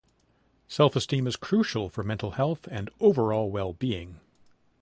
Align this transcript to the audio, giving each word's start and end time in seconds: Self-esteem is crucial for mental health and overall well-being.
Self-esteem 0.67 1.27
is 1.27 1.35
crucial 1.35 1.87
for 1.87 2.03
mental 2.03 2.31
health 2.31 2.67
and 2.71 2.89
overall 2.99 3.51
well-being. 3.51 4.19